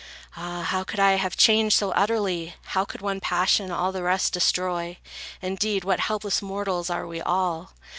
[0.35, 0.63] Ah!
[0.63, 2.55] how could I have changed so utterly?
[2.73, 4.97] How could one passion all the rest destroy?
[5.43, 7.73] Indeed, what helpless mortals are we all!